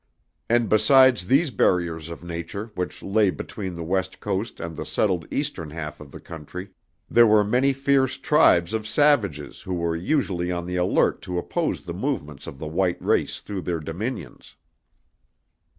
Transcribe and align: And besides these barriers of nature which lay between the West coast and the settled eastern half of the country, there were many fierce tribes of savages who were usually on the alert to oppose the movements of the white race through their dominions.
And 0.49 0.67
besides 0.67 1.27
these 1.27 1.51
barriers 1.51 2.09
of 2.09 2.23
nature 2.23 2.71
which 2.73 3.03
lay 3.03 3.29
between 3.29 3.75
the 3.75 3.83
West 3.83 4.19
coast 4.19 4.59
and 4.59 4.75
the 4.75 4.83
settled 4.83 5.27
eastern 5.31 5.69
half 5.69 5.99
of 5.99 6.09
the 6.09 6.19
country, 6.19 6.69
there 7.07 7.27
were 7.27 7.43
many 7.43 7.71
fierce 7.71 8.17
tribes 8.17 8.73
of 8.73 8.87
savages 8.87 9.61
who 9.61 9.75
were 9.75 9.95
usually 9.95 10.51
on 10.51 10.65
the 10.65 10.75
alert 10.77 11.21
to 11.21 11.37
oppose 11.37 11.83
the 11.83 11.93
movements 11.93 12.47
of 12.47 12.57
the 12.57 12.65
white 12.65 12.99
race 12.99 13.41
through 13.41 13.61
their 13.61 13.79
dominions. 13.79 14.55